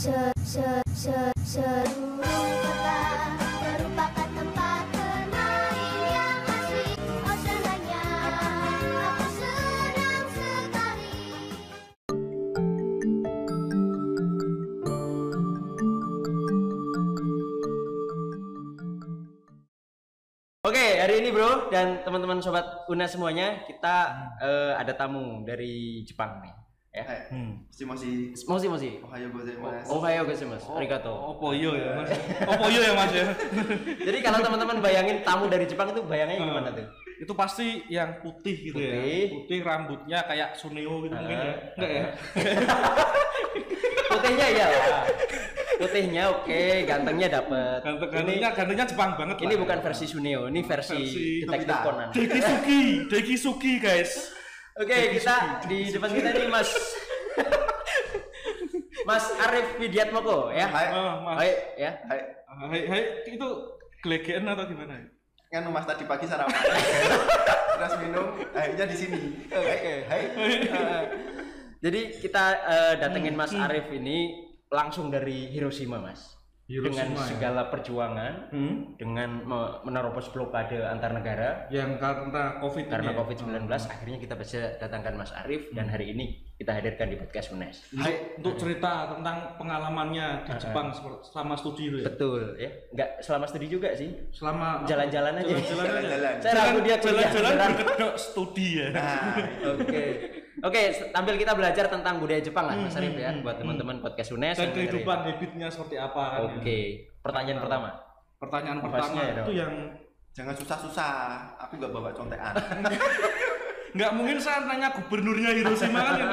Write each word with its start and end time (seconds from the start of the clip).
Oke, 0.00 0.16
hari 20.96 21.20
ini 21.20 21.28
bro 21.28 21.68
dan 21.68 22.00
teman-teman 22.08 22.40
sobat 22.40 22.88
Una 22.88 23.04
semuanya, 23.04 23.68
kita 23.68 23.96
eh, 24.40 24.72
ada 24.80 24.96
tamu 24.96 25.44
dari 25.44 26.00
Jepang 26.08 26.40
nih. 26.40 26.59
Ya. 26.90 27.06
Eh, 27.06 27.22
Hmm. 27.30 27.54
masih 27.70 27.86
masih 27.86 28.14
Mosi 28.50 28.66
mosi. 28.66 28.90
Ohayo 28.98 29.30
gozaimasu. 29.30 29.86
Oh, 29.86 30.02
hayo 30.02 30.26
guys 30.26 30.42
mas. 30.42 30.66
Arigato. 30.66 31.14
Opo 31.14 31.54
yo 31.54 31.78
ya 31.78 31.94
mas? 31.94 32.10
Opo 32.42 32.66
yo 32.66 32.82
ya 32.82 32.92
mas 32.98 33.14
ya? 33.14 33.30
Jadi 34.10 34.18
kalau 34.18 34.42
teman-teman 34.42 34.82
bayangin 34.82 35.22
tamu 35.22 35.46
dari 35.46 35.70
Jepang 35.70 35.94
itu 35.94 36.02
bayangnya 36.02 36.42
gimana 36.42 36.74
tuh? 36.74 36.82
Itu 37.22 37.32
pasti 37.38 37.86
yang 37.86 38.18
putih 38.18 38.56
gitu 38.58 38.74
Putih. 38.74 38.90
ya. 38.90 39.30
Putih 39.30 39.58
rambutnya 39.62 40.18
kayak 40.26 40.58
Suneo 40.58 41.06
gitu 41.06 41.14
mungkin 41.14 41.38
ya. 41.38 41.54
Enggak 41.78 41.90
ya? 41.94 42.04
Putihnya 44.10 44.46
iya 44.50 44.66
lah. 44.66 45.02
Putihnya 45.78 46.22
oke, 46.28 46.62
gantengnya 46.84 47.28
dapet. 47.30 47.78
Ganteng 47.80 48.08
Ini, 48.10 48.18
gantengnya 48.42 48.50
gantengnya 48.52 48.84
Jepang 48.84 49.10
banget 49.14 49.36
ini 49.40 49.54
lah. 49.54 49.60
bukan 49.62 49.78
versi 49.80 50.04
Suneo, 50.04 50.42
ini 50.50 50.60
versi, 50.60 50.98
Versi 50.98 51.26
detektif. 51.46 51.76
Conan. 51.80 52.08
Dekisuki, 52.10 52.82
Dekisuki 53.06 53.72
guys. 53.78 54.34
Oke, 54.78 55.18
kita 55.18 55.66
di 55.66 55.90
depan 55.90 56.10
kita 56.14 56.30
nih 56.30 56.46
Mas 56.46 56.70
Mas 59.02 59.24
Arif 59.42 59.74
Widiatmoko 59.82 60.54
ya. 60.54 60.70
Hai. 60.70 60.86
Oh, 60.94 61.14
mas. 61.26 61.36
Hai 61.42 61.50
ya. 61.74 61.90
Hai. 62.06 62.20
Hai, 62.50 62.80
hai, 62.86 63.02
itu 63.26 63.48
gelegean 64.04 64.46
atau 64.46 64.68
gimana? 64.68 65.10
Kan 65.50 65.66
Mas 65.74 65.82
tadi 65.88 66.06
pagi 66.06 66.30
sarapan. 66.30 66.54
Terus 67.80 67.94
minum, 68.04 68.26
akhirnya 68.54 68.86
di 68.86 68.96
sini. 68.96 69.20
Oke. 69.50 69.94
Hai. 70.06 70.22
Jadi 71.80 72.00
kita 72.20 72.44
eh, 72.68 72.94
datengin 73.00 73.34
Hmm, 73.34 73.40
Mas 73.40 73.52
Arif 73.56 73.88
ini 73.90 74.46
langsung 74.70 75.08
dari 75.10 75.48
Hiroshima, 75.50 75.98
Mas. 75.98 76.39
Hiroshima, 76.70 77.02
dengan 77.02 77.08
ya? 77.12 77.26
segala 77.26 77.62
perjuangan, 77.66 78.32
Hmm? 78.48 78.94
dengan 78.94 79.42
me- 79.42 79.78
menerobos 79.82 80.30
blokade 80.30 80.78
antar 80.78 81.10
negara 81.10 81.66
Yang 81.66 81.98
karena 81.98 82.44
Covid 82.56 82.86
karena 82.86 83.10
ya? 83.10 83.18
COVID-19 83.18 83.66
akhirnya 83.66 84.18
kita 84.18 84.34
bisa 84.34 84.78
datangkan 84.78 85.18
Mas 85.18 85.34
Arif 85.34 85.66
dan 85.70 85.90
hari 85.90 86.14
ini 86.14 86.26
kita 86.54 86.70
hadirkan 86.70 87.08
di 87.08 87.16
podcast 87.16 87.50
UNES. 87.50 87.90
Hai, 87.96 88.36
untuk 88.36 88.54
cerita 88.54 89.10
tentang 89.10 89.56
pengalamannya 89.56 90.44
di 90.44 90.52
Jepang 90.54 90.92
seper- 90.92 91.18
selama 91.24 91.56
studi 91.56 91.90
ya. 91.90 92.04
Betul 92.06 92.54
ya. 92.54 92.70
Enggak 92.90 93.10
selama 93.18 93.44
studi 93.44 93.66
juga 93.66 93.88
sih. 93.90 94.12
Selama 94.30 94.84
Jalan-jalan 94.84 95.34
aja. 95.34 95.50
Jalan-jalan. 95.50 96.02
Jalan-jalan. 96.04 96.34
Saya 96.38 96.54
ragu 96.54 96.78
dia 96.80 96.96
jalan-jalan 96.96 97.52
berkedok 97.74 98.14
studi 98.14 98.68
ya. 98.76 98.88
Nah, 98.92 99.34
Oke. 99.74 100.04
Oke, 100.58 100.82
tampil 101.14 101.34
kita 101.38 101.54
belajar 101.54 101.86
tentang 101.86 102.18
budaya 102.18 102.42
Jepang 102.42 102.66
lah 102.66 102.74
Mas 102.74 102.98
Arif 102.98 103.14
ya 103.14 103.30
buat 103.40 103.56
teman-teman 103.56 104.02
podcast 104.02 104.34
UNES. 104.34 104.58
Dan 104.58 104.74
kehidupan 104.74 105.22
dengerin. 105.22 105.36
habitnya 105.38 105.68
seperti 105.70 105.96
apa 105.96 106.22
kan 106.26 106.40
ya. 106.42 106.50
Oke. 106.58 106.78
Pertanyaan 107.22 107.58
pertama. 107.62 107.88
Pertanyaan 108.40 108.78
pertama 108.82 109.20
ya, 109.20 109.34
itu 109.46 109.52
yang 109.54 109.72
jangan 110.34 110.54
susah-susah. 110.58 111.12
Aku 111.66 111.78
nggak 111.78 111.92
bawa 111.94 112.10
contekan. 112.10 112.54
nggak 113.96 114.10
mungkin 114.14 114.36
saya 114.42 114.66
nanya 114.66 114.90
gubernurnya 114.90 115.50
Hiroshima 115.54 116.00
kan 116.02 116.14
ya. 116.18 116.28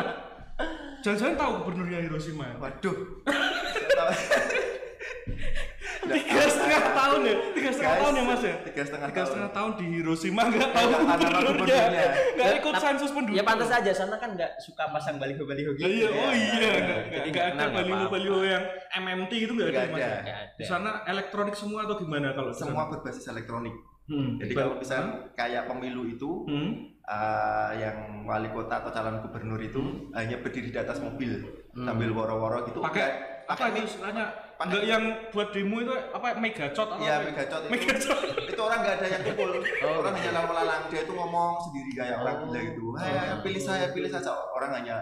Jangan-jangan 1.05 1.35
tahu 1.37 1.51
gubernurnya 1.61 1.99
Hiroshima. 2.09 2.47
Waduh. 2.57 2.97
Tiga 6.09 6.43
setengah 6.45 6.81
tahun 6.93 7.19
ya, 7.21 7.35
tiga 7.51 7.69
setengah 7.69 7.95
tahun 7.97 8.13
ya 8.13 8.23
mas 8.23 8.41
ya. 8.41 8.55
tiga 8.63 8.81
setengah 8.81 9.07
Tiga 9.07 9.15
tahun. 9.17 9.27
setengah 9.27 9.51
tahun 9.51 9.71
di 9.73 9.85
Hiroshima 9.91 10.41
nggak 10.47 10.69
tahu 10.69 10.89
gubernurnya, 10.97 11.83
nggak 12.33 12.51
ikut 12.57 12.75
sensus 12.77 13.09
penduduk. 13.11 13.35
Ya 13.35 13.43
pantas 13.43 13.69
aja 13.69 13.91
sana 13.91 14.15
kan 14.15 14.29
nggak 14.33 14.51
suka 14.57 14.83
pasang 14.87 15.15
baliho-baliho 15.17 15.71
gitu. 15.73 15.83
Ya, 15.83 15.89
iya, 15.89 16.07
oh 16.09 16.31
iya, 16.31 16.69
nggak 17.09 17.27
ada 17.27 17.51
kenal, 17.51 17.67
nggak 17.67 17.71
baliho-baliho 17.77 18.39
yang 18.41 18.63
MMT 18.95 19.31
itu 19.37 19.51
nggak 19.53 19.69
ada, 19.69 19.81
mas. 19.87 19.99
ya? 19.99 20.11
Di 20.53 20.63
sana 20.63 20.89
elektronik 21.05 21.53
semua 21.53 21.83
atau 21.83 21.95
gimana 21.95 22.31
kalau 22.31 22.49
Semua 22.49 22.87
berbasis 22.87 23.27
elektronik. 23.27 23.75
Hmm. 24.07 24.39
Jadi 24.39 24.53
kalau 24.53 24.79
bisa 24.79 24.95
kayak 25.33 25.67
pemilu 25.67 26.07
itu 26.07 26.47
Hmm. 26.47 26.95
eh, 27.03 27.71
yang 27.77 27.97
wali 28.23 28.47
kota 28.47 28.79
atau 28.79 28.87
calon 28.89 29.19
gubernur 29.19 29.55
itu 29.57 29.79
hanya 30.11 30.37
berdiri 30.37 30.69
di 30.69 30.75
atas 30.75 30.99
mobil 30.99 31.39
sambil 31.73 32.09
woro-woro 32.09 32.63
gitu. 32.65 32.79
pakai 32.79 33.07
apa 33.45 33.63
itu 33.69 33.85
istilahnya 33.85 34.27
enggak 34.59 34.83
yang 34.83 35.03
buat 35.29 35.49
demo 35.49 35.77
itu 35.77 35.93
apa 35.93 36.27
megacot 36.35 36.87
atau 36.87 36.97
Iya, 36.99 37.15
apa? 37.15 37.25
megacot 37.27 37.59
itu. 37.59 37.71
Megacot. 37.71 38.19
itu 38.47 38.61
orang 38.63 38.79
nggak 38.79 38.95
ada 38.95 39.07
yang 39.07 39.21
kumpul. 39.23 39.49
Oh, 39.55 39.93
orang 39.99 40.13
hanya 40.13 40.31
lalu 40.33 40.51
lalang 40.55 40.81
dia 40.87 41.01
itu 41.01 41.13
ngomong 41.13 41.51
sendiri 41.61 41.91
kayak 41.93 42.15
orang 42.17 42.35
Oh. 42.35 42.43
gila 42.45 42.59
gitu. 42.63 42.83
Hai, 42.93 43.11
pilih 43.39 43.61
saya, 43.61 43.85
pilih 43.89 44.09
saja. 44.09 44.31
Orang 44.49 44.71
hanya 44.73 44.97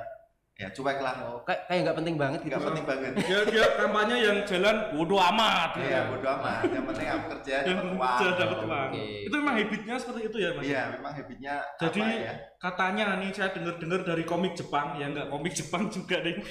ya 0.56 0.68
cuek 0.70 0.98
lah. 0.98 1.16
Oh, 1.22 1.40
kayak 1.42 1.68
kayak 1.68 1.80
nggak 1.84 1.98
penting 2.00 2.16
banget 2.16 2.40
gitu. 2.42 2.52
Nggak 2.52 2.64
penting 2.66 2.86
banget. 2.86 3.12
dia 3.22 3.40
dia 3.46 3.66
kampanye 3.76 4.16
yang 4.18 4.38
jalan 4.42 4.76
bodoh 4.90 5.20
amat 5.26 5.72
Iya, 5.78 6.00
bodo 6.08 6.28
amat. 6.34 6.60
Yang 6.66 6.86
penting 6.86 7.08
aku 7.10 7.26
kerja 7.30 7.56
yang 7.62 7.68
dapat 7.76 7.92
uang. 7.92 8.18
kerja 8.18 8.34
dapat 8.38 8.60
uang 8.62 8.90
Oke. 8.90 9.06
itu 9.22 9.36
memang 9.36 9.56
habitnya 9.58 9.96
seperti 9.96 10.22
itu 10.26 10.38
ya 10.38 10.50
mas 10.52 10.64
Iya, 10.64 10.82
memang 10.94 11.12
habitnya 11.14 11.54
jadi 11.76 12.00
apa 12.02 12.16
ya? 12.18 12.34
katanya 12.58 13.04
nih 13.18 13.30
saya 13.32 13.50
dengar-dengar 13.52 14.00
dari 14.06 14.24
komik 14.24 14.54
Jepang 14.54 14.96
ya 14.96 15.06
enggak 15.08 15.28
komik 15.28 15.52
Jepang 15.54 15.84
juga 15.88 16.18
deh 16.20 16.36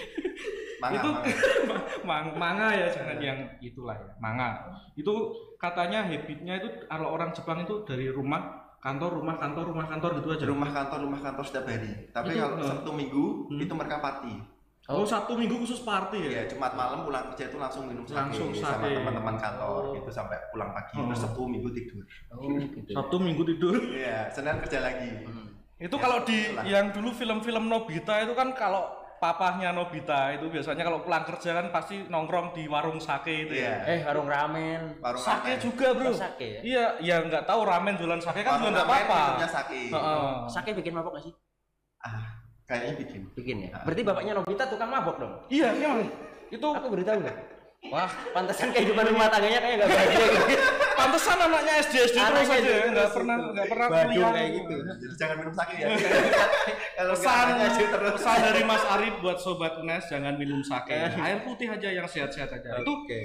Manga, 0.79 0.97
itu 0.97 1.09
manga. 1.11 1.31
mang, 2.09 2.27
manga 2.35 2.69
ya 2.71 2.87
jangan 2.89 3.19
yang 3.19 3.39
itulah 3.59 3.95
ya 3.95 4.11
manga 4.17 4.49
itu 4.95 5.15
katanya 5.57 6.05
habitnya 6.05 6.59
itu 6.59 6.69
kalau 6.85 7.13
orang 7.13 7.31
Jepang 7.31 7.63
itu 7.63 7.83
dari 7.83 8.09
rumah 8.09 8.43
kantor 8.79 9.17
rumah 9.17 9.41
kantor 9.41 9.65
rumah 9.73 9.87
kantor 9.89 10.21
gitu 10.21 10.29
aja 10.31 10.45
rumah 10.45 10.69
kantor 10.69 10.99
rumah 11.01 11.17
kantor 11.19 11.41
setiap 11.43 11.65
hari. 11.65 12.13
Tapi 12.13 12.37
Itu, 12.37 12.41
kalau. 12.45 12.57
Sabtu 12.61 12.91
Minggu 12.93 13.25
Hmm. 13.49 13.57
itu 13.59 13.73
mereka 13.73 13.97
party. 13.99 14.35
oh 14.85 15.01
satu 15.01 15.33
minggu 15.33 15.65
khusus 15.65 15.81
party 15.81 16.21
ya 16.21 16.31
Ya, 16.31 16.43
Jumat 16.45 16.77
malam 16.77 17.09
pulang 17.09 17.33
kerja 17.33 17.49
itu 17.49 17.57
langsung 17.57 17.89
minum 17.89 18.05
sake 18.05 18.21
Langsung 18.21 18.53
sama 18.53 18.85
teman-teman 18.85 19.41
kantor 19.41 19.97
gitu 19.97 20.13
sampai 20.13 20.37
pulang 20.53 20.77
pagi. 20.77 21.01
Oh. 21.01 21.09
Terus 21.09 21.25
Sabtu 21.25 21.49
Minggu 21.49 21.73
tidur. 21.73 22.05
Oh, 22.29 22.45
gitu. 22.45 22.93
Sabtu 22.93 23.17
minggu 23.17 23.43
tidur 23.49 23.75
Iya, 23.81 24.29
Senin 24.29 24.61
kerja 24.61 24.85
lagi. 24.85 25.25
itu 25.75 25.91
Ya, 25.91 26.03
kalau 26.05 26.19
di 26.23 26.39
yang 26.69 26.93
dulu 26.93 27.09
film-film 27.11 27.65
Nobita 27.67 28.21
itu 28.21 28.37
kan 28.37 28.53
kalau 28.53 28.93
papahnya 29.25 29.73
Nobita 29.73 30.29
itu 30.31 30.47
biasanya 30.47 30.85
kalau 30.85 31.01
pulang 31.01 31.25
kerja 31.25 31.57
kan 31.57 31.67
pasti 31.71 32.05
nongkrong 32.05 32.53
di 32.53 32.69
warung 32.69 33.01
sake 33.01 33.49
itu 33.49 33.57
ya 33.57 33.81
Iya. 33.81 33.89
Eh, 33.89 34.01
warung 34.05 34.29
ramen. 34.29 35.01
Warung 35.01 35.17
sake 35.19 35.49
ramen. 35.51 35.65
juga 35.65 35.87
bro 35.91 36.09
Oh, 36.09 36.13
sake 36.13 36.47
ya? 36.47 36.61
iya 36.61 36.85
ya 37.01 37.17
nggak 37.23 37.45
tahu 37.45 37.65
ramen 37.65 37.97
jualan 37.97 38.21
sake 38.21 38.41
kan 38.41 38.61
juga 38.61 38.61
Warung 38.61 38.75
nggak 38.75 38.85
ramen 38.85 39.05
apa-apa 39.09 39.49
sake. 39.49 39.81
Heeh. 39.89 40.29
Sake 40.47 40.71
bikin 40.75 40.93
mabok 40.93 41.17
nggak 41.17 41.25
sih? 41.25 41.35
Ah, 41.99 42.21
kayaknya 42.65 42.93
bikin. 43.01 43.21
Bikin 43.33 43.57
ya. 43.65 43.81
Berarti 43.81 44.03
bapaknya 44.05 44.33
Nobita 44.37 44.65
tukang 44.69 44.91
mabok 44.91 45.17
dong. 45.17 45.33
iya 45.49 45.73
emang 45.73 46.05
itu 46.53 46.69
Aku 46.69 46.87
beritahu 46.87 47.25
nggak? 47.25 47.37
Wah, 47.93 48.09
pantesan 48.33 48.73
kehidupan 48.73 49.13
rumah 49.13 49.29
tangganya 49.29 49.61
kayak 49.61 49.77
nggak 49.77 49.91
bahagia 49.93 50.25
gitu. 50.25 50.55
pantesan 50.95 51.37
anaknya 51.37 51.75
SD 51.85 51.95
SD 52.09 52.17
terus 52.17 52.49
aja 52.49 52.65
ya 52.65 52.85
nggak 52.89 53.07
itu. 53.07 53.15
pernah 53.15 53.37
nggak 53.45 53.67
pernah 53.69 53.87
kuliah 53.93 54.31
kayak 54.33 54.51
gitu. 54.57 54.75
Jadi 54.81 55.15
jangan 55.21 55.37
minum 55.37 55.55
sake 55.55 55.75
ya. 55.77 55.87
Kalau 56.97 57.13
pesan 57.13 57.47
terus. 57.77 58.13
pesan 58.17 58.39
dari 58.41 58.63
Mas 58.65 58.85
Arif 58.89 59.15
buat 59.21 59.39
sobat 59.39 59.75
Nes 59.85 60.05
jangan 60.09 60.35
minum 60.35 60.65
sake 60.65 60.97
air 60.97 61.39
putih 61.45 61.69
aja 61.69 61.89
yang 61.93 62.09
sehat-sehat 62.09 62.49
aja 62.51 62.81
itu 62.81 62.89
Oke. 62.89 63.21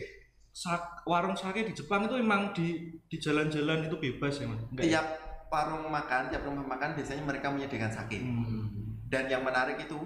sak- 0.51 1.07
warung 1.07 1.37
sake 1.37 1.63
di 1.63 1.71
Jepang 1.71 2.03
itu 2.03 2.19
emang 2.19 2.51
di 2.51 2.99
di 3.07 3.17
jalan-jalan 3.17 3.87
itu 3.87 3.95
bebas 3.95 4.37
ya 4.37 4.45
mas 4.49 4.59
Enggak 4.67 4.83
ya? 4.83 4.91
Tiap 4.91 5.07
warung 5.49 5.85
makan, 5.87 6.21
tiap 6.29 6.43
rumah 6.45 6.65
makan 6.67 6.93
biasanya 6.93 7.23
mereka 7.25 7.49
menyediakan 7.49 7.89
sake. 7.89 8.21
Hmm. 8.21 8.69
Dan 9.09 9.25
yang 9.25 9.41
menarik 9.41 9.81
itu 9.81 9.97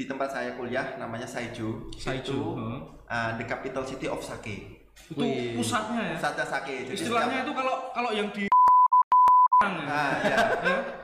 di 0.00 0.08
tempat 0.08 0.32
saya 0.32 0.56
kuliah 0.56 0.96
namanya 0.96 1.28
Saijo. 1.28 1.92
Saijo, 1.92 2.32
Itu 2.32 2.56
heeh. 2.56 2.80
uh, 3.04 3.30
the 3.36 3.44
capital 3.44 3.84
city 3.84 4.08
of 4.08 4.16
sake. 4.18 4.80
itu 5.02 5.18
Wih. 5.18 5.52
pusatnya 5.52 6.00
ya 6.06 6.16
Pusatnya 6.16 6.46
sake. 6.46 6.74
Jadi 6.86 6.96
istilahnya 6.96 7.28
setiap- 7.34 7.44
itu 7.44 7.52
kalau 7.52 7.74
kalau 7.90 8.10
yang 8.10 8.28
di 8.30 8.48
Nah, 9.60 10.16
ya. 10.24 10.36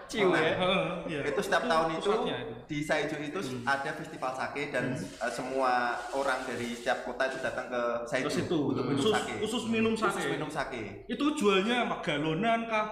Ciu 0.07 0.31
Nah, 0.31 0.41
ya. 0.41 0.55
Heeh, 0.55 0.85
iya. 1.09 1.21
itu 1.27 1.41
setiap 1.43 1.67
tahun 1.67 1.87
itu 1.93 2.01
pusatnya 2.01 2.37
itu. 2.39 2.49
Hmm. 2.49 2.65
di 2.65 2.79
Saijo 2.81 3.17
itu 3.19 3.39
ada 3.63 3.91
festival 3.93 4.33
sake 4.33 4.63
dan 4.71 4.85
uh, 4.95 5.29
semua 5.29 5.73
orang 6.11 6.41
dari 6.43 6.73
setiap 6.73 7.05
kota 7.05 7.27
itu 7.27 7.37
datang 7.39 7.69
ke 7.69 7.83
Saijo 8.07 8.27
Ke 8.27 8.33
situ 8.33 8.59
untuk 8.67 8.85
minum 8.87 8.97
khusus, 8.97 9.13
sake. 9.13 9.33
khusus 9.39 9.65
minum 9.67 9.93
sake 9.93 10.09
Khusus 10.15 10.33
minum 10.33 10.49
sake. 10.49 10.83
itu 11.05 11.25
jualnya 11.35 11.85
apa 11.85 12.01
galonan 12.01 12.65
kah 12.65 12.87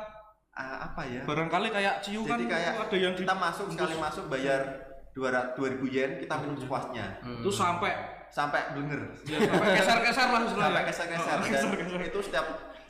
Ah, 0.53 0.87
apa 0.87 1.03
ya? 1.03 1.23
barangkali 1.25 1.67
kayak 1.69 1.99
ciu 1.99 2.23
kan 2.23 2.39
kayak 2.39 2.79
ada 2.79 2.95
yang 2.95 3.11
di 3.11 3.27
kita 3.27 3.35
masuk 3.35 3.67
sekali 3.67 3.99
masuk 3.99 4.31
bayar 4.31 4.84
200 5.15 5.55
2000 5.55 5.87
yen 5.89 6.11
kita 6.19 6.35
minum 6.37 6.57
sepuasnya 6.57 7.07
itu 7.23 7.49
sampai 7.49 7.95
sampai 8.29 8.75
blenger 8.75 9.15
ya, 9.25 9.39
sampai 9.41 9.69
keser-keser 9.73 10.27
lah 10.27 10.43
sampai 10.45 10.83
keser-keser 10.85 11.23
Oh, 11.31 11.39
dan 11.39 11.49
keser-keser. 11.49 12.01
itu 12.05 12.19
setiap 12.21 12.47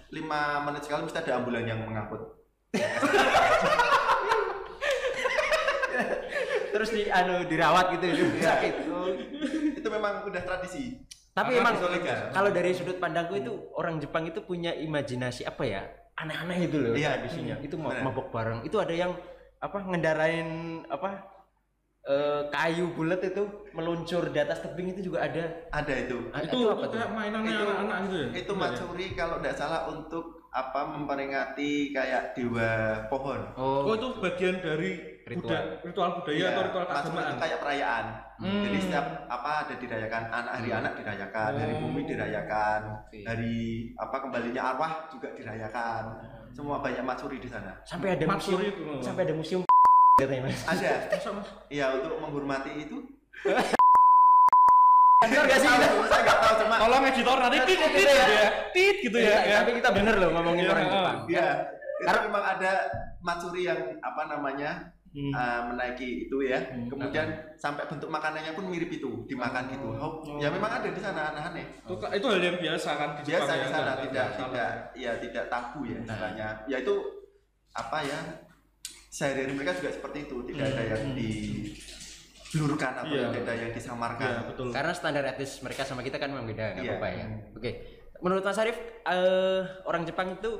lima 0.09 0.41
menit 0.63 0.83
sekali 0.83 1.05
mesti 1.05 1.19
ada 1.19 1.37
ambulan 1.37 1.65
yang 1.65 1.81
mengangkut 1.81 2.23
Terus 6.67 6.91
di 6.91 7.07
anu 7.07 7.45
dirawat 7.45 7.95
gitu 7.95 8.05
itu 8.09 8.25
Iya. 8.35 8.51
sakit. 8.51 8.75
Oh. 8.91 9.07
itu 9.75 9.89
memang 9.89 10.25
udah 10.25 10.43
tradisi 10.43 10.99
Tapi 11.31 11.51
Karena 11.53 11.71
emang 11.71 11.75
legal. 11.89 12.19
kalau 12.31 12.51
dari 12.51 12.71
sudut 12.73 12.97
pandangku 12.97 13.35
itu 13.35 13.51
orang 13.75 13.99
Jepang 13.99 14.23
itu 14.25 14.39
punya 14.41 14.71
imajinasi 14.73 15.43
apa 15.43 15.63
ya? 15.63 15.83
Aneh-aneh 16.15 16.59
itu 16.65 16.77
loh 16.79 16.95
Iya. 16.95 17.15
tradisinya. 17.17 17.59
Itu 17.59 17.75
ma- 17.75 17.91
Benar. 17.91 18.07
mabok 18.07 18.27
bareng. 18.31 18.59
Itu 18.63 18.79
ada 18.79 18.91
yang 18.91 19.19
apa 19.57 19.79
ngendarain 19.81 20.49
apa 20.87 21.27
eh, 22.05 22.43
kayu 22.49 22.93
bulat 22.93 23.19
itu 23.19 23.43
meluncur 23.71 24.29
di 24.29 24.37
atas 24.37 24.61
tebing 24.61 24.93
itu 24.93 25.09
juga 25.09 25.25
ada. 25.25 25.45
ada 25.71 25.93
itu 25.95 26.19
Ah, 26.31 26.39
itu, 26.39 26.59
apa 26.67 26.85
itu 26.85 26.95
kayak 26.95 27.11
mainannya 27.11 27.51
Itu- 27.51 27.65
anak-anak 27.65 27.99
gitu 28.03 28.15
ya 28.15 28.27
itu 28.35 28.53
Iya, 28.53 28.61
matsuri 28.61 29.07
kalau 29.13 29.37
tidak 29.39 29.57
salah 29.57 29.81
untuk 29.87 30.25
apa 30.51 30.81
memperingati 30.87 31.71
kayak 31.91 32.31
dewa 32.33 32.71
pohon 33.09 33.41
ya? 33.41 33.51
oh 33.57 33.83
Oh, 33.85 33.95
itu 33.95 34.07
bagian 34.19 34.61
dari 34.61 34.91
Ritual. 35.25 35.49
budaya 35.49 35.81
ritual 35.83 36.11
budaya 36.15 36.37
Iya, 36.37 36.47
atau 36.51 36.63
ritual 36.63 36.85
keagamaan 36.85 37.25
itu 37.25 37.37
kayak 37.41 37.59
perayaan 37.59 38.05
Hmm. 38.35 38.63
jadi 38.63 38.79
setiap 38.79 39.07
apa 39.25 39.51
ada 39.63 39.75
dirayakan 39.75 40.23
anak 40.29 40.53
hari 40.55 40.71
anak 40.71 40.93
dirayakan 40.95 41.51
hari 41.55 41.73
Oh. 41.73 41.81
bumi 41.81 42.03
dirayakan 42.05 42.81
Oke. 43.01 43.19
hari 43.23 43.57
apa 43.97 44.17
kembalinya 44.21 44.63
arwah 44.69 44.93
juga 45.09 45.33
dirayakan 45.33 46.03
semua 46.51 46.79
banyak 46.79 47.01
matsuri 47.01 47.39
di 47.39 47.47
sana 47.47 47.73
sampai 47.83 48.13
ada 48.13 48.25
museum 48.25 48.59
Matsuri 48.59 48.67
itu. 48.69 48.83
sampai 49.01 49.23
ada 49.25 49.35
museum 49.35 49.63
katanya 50.15 50.47
Mas. 50.47 50.63
ada 50.71 50.91
iya 51.67 51.91
untuk 51.91 52.23
menghormati 52.23 52.71
itu 52.87 53.03
Benar 55.25 55.43
gak 55.49 55.57
sih? 55.59 55.67
saya 55.67 56.21
nggak 56.23 56.39
tahu 56.39 56.55
cuma 56.63 56.75
tolong 56.79 57.03
editor 57.09 57.37
nanti 57.41 57.59
tit 57.65 57.81
tit 57.81 57.89
gitu 57.97 58.13
ya 58.13 58.49
tit 58.71 58.97
gitu 59.09 59.19
ya, 59.19 59.37
ya. 59.43 59.57
Tapi 59.65 59.71
kita 59.81 59.89
bener 59.91 60.15
loh 60.21 60.31
ngomongin 60.37 60.65
Iya, 60.69 60.71
orang. 60.71 60.85
Jepang. 60.87 61.19
Iya, 61.33 61.49
Karena- 62.05 62.25
memang 62.29 62.45
ada 62.45 62.73
matsuri 63.25 63.63
yang 63.65 63.81
apa 63.99 64.23
namanya 64.29 64.71
Hmm. 65.15 65.31
uh, 65.31 65.61
menaiki 65.73 66.27
itu 66.27 66.37
ya. 66.43 66.59
Hmm. 66.61 66.91
Kemudian 66.91 67.27
sampai 67.57 67.87
bentuk 67.87 68.11
makanannya 68.11 68.51
pun 68.53 68.67
mirip 68.67 68.91
itu, 68.91 69.23
dimakan 69.25 69.71
gitu. 69.71 69.87
Oh, 69.95 70.21
Oh. 70.21 70.37
Ya 70.43 70.51
memang 70.51 70.69
ada 70.69 70.91
di 70.91 70.99
sana 70.99 71.31
aneh-aneh. 71.31 71.63
itu, 71.81 71.95
itu 71.95 72.27
hal 72.29 72.43
yang 72.43 72.59
biasa 72.59 72.91
kan 72.93 73.09
di 73.17 73.31
Biasa 73.31 73.51
di 73.51 73.59
ya, 73.63 73.69
sana 73.71 73.93
tidak 74.03 74.27
tidak 74.37 74.69
ya 74.93 75.13
tidak 75.17 75.45
tabu 75.49 75.87
ya 75.87 75.97
Nah. 75.97 76.05
istilahnya. 76.05 76.49
Ya 76.67 76.77
itu 76.83 76.95
apa 77.73 77.99
ya? 78.03 78.19
Sehari-hari 79.15 79.55
mereka 79.55 79.79
juga 79.79 79.95
seperti 79.95 80.27
itu, 80.27 80.37
tidak 80.45 80.75
ada 80.75 80.83
yang 80.91 81.03
Hmm. 81.07 81.15
diblurkan 81.15 82.93
atau 82.99 83.15
Iya. 83.15 83.31
tidak 83.31 83.47
ada 83.47 83.63
yang 83.63 83.71
disamarkan. 83.73 84.27
Iya, 84.27 84.41
betul 84.45 84.67
Karena 84.71 84.93
standar 84.93 85.23
etis 85.25 85.63
mereka 85.63 85.83
sama 85.83 86.03
kita 86.03 86.19
kan 86.19 86.35
memang 86.35 86.47
beda, 86.47 86.75
nggak 86.75 86.83
Iya. 86.83 86.93
apa-apa 86.93 87.09
ya. 87.09 87.27
Oke. 87.55 87.71
Menurut 88.19 88.43
Mas 88.43 88.59
Arif, 88.59 88.75
eh, 89.05 89.61
orang 89.85 90.03
Jepang 90.03 90.35
itu 90.35 90.51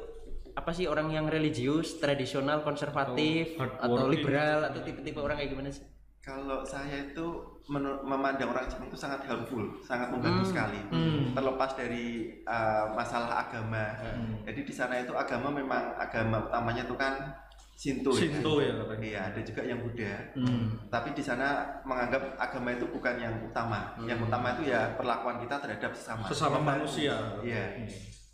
apa 0.55 0.71
sih 0.71 0.87
orang 0.87 1.11
yang 1.11 1.27
religius, 1.27 1.99
tradisional, 1.99 2.63
konservatif, 2.63 3.59
Oh, 3.59 3.67
atau 3.67 3.75
hardworking. 4.07 4.11
liberal, 4.13 4.59
atau 4.65 4.81
tipe-tipe 4.81 5.19
orang 5.19 5.35
kayak 5.37 5.51
gimana 5.51 5.67
sih? 5.69 5.83
Kalau 6.21 6.63
saya 6.63 7.05
itu 7.05 7.27
memandang 7.67 8.49
orang 8.49 8.65
Jepang 8.65 8.87
itu 8.87 8.97
sangat 8.97 9.27
helpful, 9.27 9.61
sangat 9.83 10.09
membantu 10.09 10.41
Hmm. 10.41 10.51
sekali. 10.55 10.81
Hmm. 10.89 11.35
Terlepas 11.35 11.71
dari 11.75 12.07
uh, 12.47 12.87
masalah 12.95 13.45
agama. 13.45 13.99
Hmm. 13.99 14.47
Jadi 14.47 14.61
di 14.63 14.73
sana 14.73 14.95
itu 14.97 15.11
agama 15.13 15.51
memang 15.51 15.99
agama 15.99 16.47
utamanya 16.47 16.87
itu 16.87 16.95
kan 16.95 17.35
Shinto, 17.75 18.11
Shinto 18.11 18.59
ya. 18.59 18.71
ya 18.71 18.75
katanya 18.81 19.05
Iya, 19.05 19.21
ada 19.29 19.41
juga 19.43 19.63
yang 19.63 19.79
Buddha. 19.79 20.15
Hmm. 20.33 20.65
Tapi 20.89 21.09
di 21.11 21.21
sana 21.21 21.49
menganggap 21.83 22.23
agama 22.37 22.71
itu 22.71 22.87
bukan 22.87 23.15
yang 23.17 23.35
utama. 23.43 23.93
Hmm. 23.95 24.07
Yang 24.07 24.21
utama 24.25 24.47
itu 24.55 24.63
ya 24.67 24.95
perlakuan 24.95 25.37
kita 25.39 25.59
terhadap 25.59 25.93
sesama. 25.93 26.25
sesama 26.27 26.57
Membantu. 26.57 26.87
manusia 26.87 27.15
Iya. 27.41 27.65
Hmm. 27.77 27.89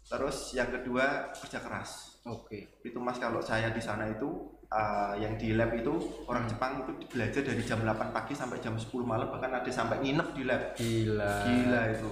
Terus 0.06 0.36
yang 0.52 0.68
kedua 0.68 1.04
kerja 1.32 1.58
keras. 1.58 1.90
Oke. 2.22 2.78
Itu 2.80 2.98
Mas 2.98 3.16
kalau 3.16 3.40
saya 3.40 3.68
di 3.68 3.80
sana 3.80 4.04
itu 4.06 4.28
uh, 4.66 5.16
yang 5.16 5.34
di 5.34 5.52
lab 5.52 5.72
itu 5.72 5.94
orang 6.26 6.44
Hmm. 6.44 6.50
Jepang 6.50 6.72
itu 6.78 6.92
belajar 7.08 7.40
dari 7.40 7.62
jam 7.62 7.80
8 7.80 7.96
pagi 8.10 8.34
sampai 8.34 8.58
jam 8.58 8.74
10 8.74 8.86
malam 9.02 9.30
bahkan 9.30 9.50
ada 9.52 9.70
sampai 9.70 9.98
nginep 10.00 10.28
di 10.30 10.42
lab. 10.42 10.62
Gila. 10.74 11.32
Gila 11.42 11.82
itu 11.90 12.08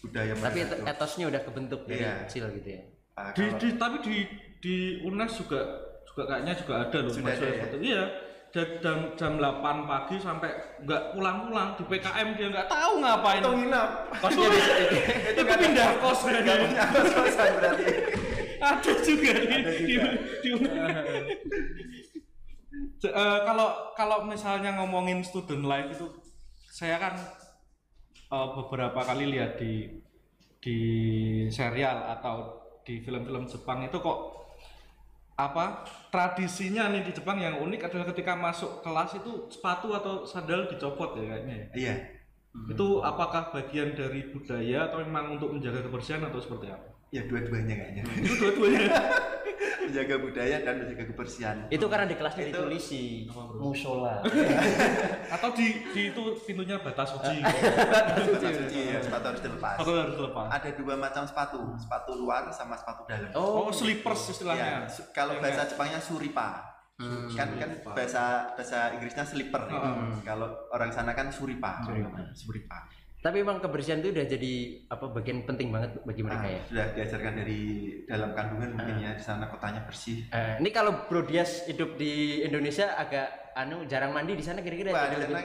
budaya 0.00 0.32
Tapi 0.32 0.40
mereka 0.40 0.56
et- 0.56 0.72
itu. 0.72 0.84
etosnya 0.88 1.24
udah 1.28 1.42
kebentuk 1.44 1.80
dari 1.84 2.00
Iya. 2.00 2.14
kecil 2.24 2.44
gitu 2.56 2.68
ya. 2.70 2.82
Uh, 3.12 3.30
di, 3.30 3.42
kalau- 3.44 3.58
di 3.58 3.68
tapi 3.76 3.96
di 4.00 4.14
di 4.56 4.74
UNES 5.02 5.32
juga 5.38 5.60
juga 6.10 6.22
kayaknya 6.26 6.52
juga 6.58 6.72
ada 6.82 6.96
loh 7.00 7.12
Sudah 7.14 7.32
ada 7.32 7.46
ya? 7.46 7.64
itu. 7.64 7.76
iya 7.80 8.02
dari 8.50 8.82
jam 8.82 8.98
jam 9.14 9.32
8 9.38 9.62
pagi 9.86 10.16
sampai 10.18 10.50
nggak 10.82 11.02
pulang-pulang 11.14 11.70
di 11.78 11.82
PKM 11.86 12.28
dia 12.34 12.46
nggak 12.50 12.66
tahu 12.66 12.92
ngapain 12.98 13.38
itu 13.38 13.50
nginep. 13.54 13.90
kosnya 14.18 14.46
bisa 14.50 14.72
itu 15.30 15.42
pindah 15.46 15.90
kos 16.02 16.20
kan 16.26 16.42
punya 16.42 16.84
kos-kosan 16.90 17.50
berarti. 17.56 17.84
ada 18.60 18.92
juga 19.00 19.30
di 19.38 19.46
Ada 19.54 19.70
di, 19.70 19.84
juga. 20.42 20.42
di 20.42 20.50
J- 23.00 23.12
eh, 23.12 23.38
kalau 23.44 23.68
kalau 23.94 24.18
misalnya 24.24 24.74
ngomongin 24.76 25.22
student 25.22 25.62
life 25.62 25.88
itu 25.90 26.06
saya 26.68 26.98
kan 26.98 27.14
eh, 28.30 28.48
beberapa 28.52 28.98
kali 29.00 29.30
lihat 29.30 29.56
di 29.56 29.88
di 30.58 30.76
serial 31.48 32.02
atau 32.10 32.58
di 32.82 32.98
film-film 32.98 33.46
Jepang 33.46 33.82
itu 33.82 33.96
kok 33.96 34.18
apa 35.48 35.88
tradisinya 36.12 36.90
nih 36.92 37.06
di 37.08 37.12
Jepang 37.16 37.40
yang 37.40 37.62
unik 37.64 37.88
adalah 37.88 38.06
ketika 38.12 38.36
masuk 38.36 38.84
kelas 38.84 39.16
itu 39.16 39.48
sepatu 39.48 39.96
atau 39.96 40.28
sandal 40.28 40.68
dicopot 40.68 41.16
ya 41.16 41.24
kayaknya 41.24 41.54
ya. 41.54 41.66
Iya. 41.72 41.94
Itu 42.68 43.00
apakah 43.00 43.54
bagian 43.54 43.94
dari 43.94 44.26
budaya 44.34 44.90
atau 44.90 45.00
memang 45.06 45.38
untuk 45.38 45.54
menjaga 45.54 45.86
kebersihan 45.86 46.26
atau 46.26 46.42
seperti 46.42 46.68
apa? 46.68 46.88
Ya 47.14 47.24
dua-duanya 47.26 47.74
kayaknya. 47.78 48.02
Itu 48.20 48.34
dua-duanya. 48.38 48.86
menjaga 49.90 50.14
budaya 50.16 50.56
dan 50.62 50.74
menjaga 50.78 51.04
kebersihan. 51.04 51.56
Itu 51.66 51.90
karena 51.90 52.06
di 52.06 52.14
kelasnya 52.14 52.42
Itu- 52.46 52.62
ditulisi 52.62 53.02
bro? 53.26 53.58
musola. 53.60 54.22
atau 55.34 55.50
di, 55.50 55.66
di 55.90 56.02
itu 56.08 56.22
pintunya 56.40 56.78
batas 56.78 57.10
suci 57.10 57.42
Sepatu 57.42 58.22
suci 58.32 58.78
ya, 58.86 58.98
sepatu 58.98 59.26
harus 59.26 59.42
dilepas. 59.42 59.76
atau 59.76 59.92
harus 59.92 60.14
dilepas 60.14 60.46
Ada 60.48 60.70
dua 60.72 60.94
macam 60.94 61.22
sepatu, 61.24 61.60
sepatu 61.76 62.10
luar 62.14 62.46
sama 62.50 62.74
sepatu 62.74 63.02
dalam. 63.04 63.30
oh 63.34 63.68
slippers 63.68 64.22
Ya, 64.22 64.30
istilahnya 64.30 64.70
su- 64.86 65.10
kalau 65.10 65.34
Yang 65.34 65.42
bahasa 65.44 65.62
Jepangnya 65.66 66.00
suripa. 66.00 66.48
Hmm. 66.96 67.32
Kan 67.32 67.56
kan 67.56 67.70
bahasa 67.82 68.24
bahasa 68.52 68.92
Inggrisnya 68.92 69.24
slipper. 69.24 69.62
ya. 69.66 69.80
Hmm. 69.80 70.20
Kalau 70.20 70.48
orang 70.70 70.92
sana 70.92 71.10
kan 71.10 71.32
suripa. 71.32 71.80
Suripa. 72.36 72.78
Tapi 73.20 73.36
emang 73.38 73.60
kebersihan 73.60 74.00
itu 74.00 74.10
udah 74.10 74.24
jadi 74.24 74.52
apa 74.88 75.04
bagian 75.06 75.44
penting 75.44 75.68
banget 75.68 75.92
bagi 76.00 76.24
mereka 76.24 76.40
Ah, 76.40 76.50
ya. 76.50 76.60
Sudah 76.64 76.86
diajarkan 76.96 77.32
dari 77.36 77.60
dalam 78.04 78.32
kandungan 78.32 78.70
mungkin 78.72 78.96
ya 78.98 79.12
di 79.12 79.20
sana 79.20 79.44
kotanya 79.46 79.84
bersih. 79.84 80.24
Eh, 80.32 80.56
ini 80.56 80.70
kalau 80.70 81.04
Bro 81.04 81.24
Dias 81.24 81.68
hidup 81.68 81.94
di 81.94 82.40
Indonesia 82.40 82.96
agak 82.96 83.28
anu 83.52 83.84
jarang 83.84 84.10
mandi 84.10 84.32
di 84.32 84.42
sana 84.42 84.60
kira-kira 84.60 84.96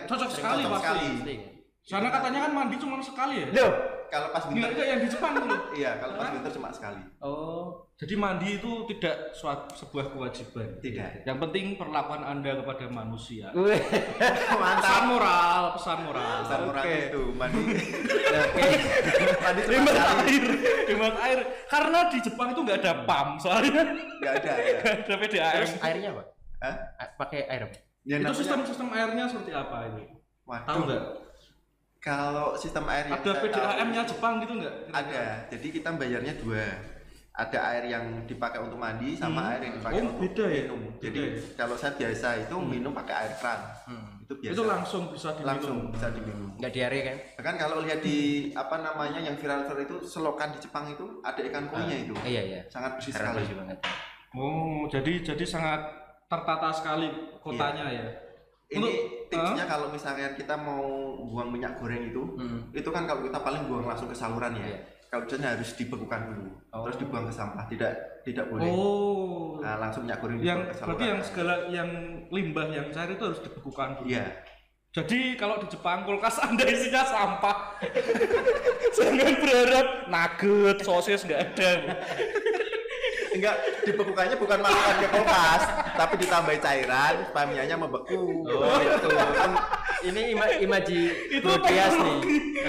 Cocok 0.07 0.31
sekali 0.31 0.63
cocok 0.63 0.79
sekali. 0.79 1.03
pasti. 1.19 1.35
sana 1.83 2.09
katanya 2.09 2.39
kan 2.47 2.51
mandi 2.55 2.75
cuma 2.79 2.97
sekali 2.97 3.35
ya 3.39 3.47
Loh. 3.53 3.71
Kalau 4.07 4.27
pas 4.29 4.43
winter, 4.45 4.69
nggak 4.69 4.87
yang 4.87 4.99
di 4.99 5.09
Jepang 5.09 5.33
dulu 5.33 5.55
iya 5.71 5.91
kalau 5.97 6.13
pas 6.15 6.29
winter 6.29 6.51
cuma 6.51 6.69
sekali. 6.69 7.01
Oh. 7.19 7.83
jadi 7.95 8.11
mandi 8.13 8.59
itu 8.59 8.71
tidak 8.87 9.31
suatu 9.31 9.71
sebuah 9.73 10.11
kewajiban 10.11 10.67
Tidak. 10.77 11.23
yang 11.23 11.39
penting 11.39 11.73
perlakuan 11.73 12.21
anda 12.21 12.51
kepada 12.53 12.85
manusia 12.87 13.47
Wih. 13.51 13.79
pesan 14.51 15.03
moral 15.07 15.61
pesan 15.73 15.97
moral 16.03 16.37
Pesan 16.43 16.59
moral 16.65 16.83
Oke. 16.83 16.97
itu 17.07 17.21
mandi 17.33 17.61
Oke. 18.43 18.67
mandi 19.43 19.61
cuma 19.65 19.91
air 20.21 20.43
hemat 20.85 21.15
air 21.21 21.39
karena 21.65 21.99
di 22.07 22.17
Jepang 22.19 22.47
itu 22.51 22.61
nggak 22.61 22.79
ada 22.79 22.93
pam 23.03 23.27
soalnya 23.37 23.83
Nggak 24.19 24.33
ada 24.37 24.51
ya. 24.53 24.75
nggak 24.75 24.95
ada 24.99 25.15
PDAM 25.17 25.53
Terus 25.55 25.73
airnya 25.79 26.09
apa? 26.11 26.23
Hah? 26.57 26.75
Pakai 27.15 27.39
air 27.45 27.61
apa? 27.63 27.77
Ya, 28.03 28.15
itu 28.15 28.21
namanya- 28.21 28.37
sistem 28.37 28.59
sistem 28.63 28.87
airnya 28.91 29.23
seperti 29.25 29.51
apa 29.51 29.77
itu 29.87 30.01
Waduh. 30.43 30.65
tahu 30.67 30.79
nggak 30.83 31.03
Kalau 32.05 32.53
sistem 32.53 32.85
air 32.85 33.09
yang 33.09 33.17
ada 33.17 33.31
PDAM-nya 33.41 34.01
Jepang 34.05 34.37
gitu 34.37 34.53
nggak 34.55 34.93
Ada. 34.93 35.49
Jadi 35.49 35.67
kita 35.73 35.89
bayarnya 35.91 36.37
dua. 36.37 36.69
Ada 37.33 37.59
air 37.73 37.83
yang 37.89 38.05
dipakai 38.23 38.61
untuk 38.61 38.77
mandi 38.77 39.17
sama 39.17 39.41
Hmm. 39.41 39.51
air 39.51 39.61
yang 39.65 39.73
dipakai 39.75 39.97
Oh, 39.97 40.03
untuk 40.05 40.17
beda 40.21 40.45
ya? 40.45 40.63
minum. 40.63 40.81
Beda 40.87 41.01
Jadi 41.03 41.19
ya? 41.19 41.29
kalau 41.57 41.75
saya 41.75 41.91
biasa 41.91 42.27
itu 42.39 42.55
minum 42.55 42.93
pakai 42.93 43.15
air 43.17 43.33
keran. 43.35 43.59
Hmm. 43.83 44.07
Itu 44.21 44.33
biasa. 44.37 44.53
itu 44.53 44.63
langsung 44.63 45.03
bisa 45.09 45.29
diminum 45.33 45.49
langsung 45.49 45.77
bisa 45.91 46.07
diminum. 46.09 46.49
Enggak 46.55 46.71
diare 46.71 46.99
kan? 47.01 47.17
Bahkan 47.35 47.55
kalau 47.59 47.77
lihat 47.81 47.99
di 47.99 48.17
apa 48.53 48.75
namanya 48.79 49.19
yang 49.19 49.35
viral-viral 49.35 49.81
itu 49.81 49.95
selokan 49.99 50.53
di 50.53 50.59
Jepang 50.61 50.85
itu 50.87 51.05
ada 51.21 51.41
ikan 51.43 51.65
koinya 51.67 51.97
itu. 51.99 52.13
Iya 52.21 52.41
iya. 52.45 52.61
Sangat 52.69 52.95
bersih 52.95 53.11
sekali. 53.11 53.41
bersih 53.41 53.57
banget. 53.57 53.77
Oh, 54.31 54.85
jadi 54.85 55.13
jadi 55.25 55.43
sangat 55.43 55.81
tertata 56.25 56.69
sekali 56.69 57.09
kotanya 57.41 57.89
ya. 57.89 58.05
Ini 58.75 58.83
Untuk- 58.83 59.27
tipsnya 59.27 59.65
kalau 59.65 59.87
misalnya 59.87 60.27
kita 60.31 60.53
mau 60.53 60.83
buang 61.23 61.49
minyak 61.49 61.75
goreng 61.75 62.03
itu, 62.05 62.23
Hmm. 62.35 62.67
itu 62.69 62.89
kan 62.89 63.03
kalau 63.03 63.21
kita 63.21 63.39
paling 63.39 63.63
buang 63.65 63.83
langsung 63.83 64.05
ke 64.05 64.13
saluran 64.13 64.53
ya. 64.53 64.67
Kalau 65.05 65.23
biasanya 65.23 65.55
harus 65.55 65.71
dibekukan 65.73 66.21
dulu, 66.27 66.45
Oh. 66.69 66.83
terus 66.83 66.97
dibuang 66.97 67.23
ke 67.23 67.31
sampah, 67.31 67.63
tidak 67.65 67.93
tidak 68.21 68.45
boleh. 68.45 68.67
Oh. 68.67 69.55
Nah, 69.57 69.79
langsung 69.79 70.03
minyak 70.03 70.19
goreng 70.19 70.37
yang 70.37 70.59
ke 70.61 70.73
saluran. 70.73 70.87
berarti 70.91 71.05
yang 71.07 71.21
segala 71.21 71.53
yang 71.69 71.89
limbah 72.27 72.67
yang 72.67 72.87
cair 72.89 73.09
itu 73.09 73.23
harus 73.23 73.39
dibekukan 73.39 73.89
dulu. 73.97 74.11
Iya. 74.11 74.25
Jadi 74.91 75.35
kalau 75.35 75.55
di 75.57 75.67
Jepang 75.67 76.03
kulkas 76.03 76.35
Anda 76.45 76.65
isinya 76.65 77.03
sampah. 77.03 77.57
Jangan 78.97 79.33
berharap 79.37 79.87
nugget, 80.07 80.77
sosis 80.81 81.23
nggak 81.23 81.41
ada. 81.49 81.71
Enggak, 83.31 83.55
dibekukannya 83.83 84.35
bukan 84.35 84.59
masukkan 84.59 84.95
ke 84.95 85.07
kulkas, 85.11 85.63
tapi 85.95 86.15
ditambahi 86.17 86.59
cairan 86.59 87.13
supaya 87.25 87.45
minyaknya 87.45 87.75
membeku. 87.75 88.21
Oh 88.45 88.77
itu. 88.77 89.07
Kan 89.09 89.51
ini 90.03 90.21
ima 90.31 90.45
imaji 90.53 90.99
itu 91.31 91.41
Bro 91.41 91.63
Dias 91.63 91.93
nih. 91.95 92.17